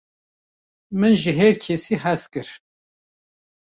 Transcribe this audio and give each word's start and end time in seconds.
min 0.99 1.13
ji 1.21 1.31
herkesî 1.39 1.95
hez 2.03 2.23
kir 2.31 2.49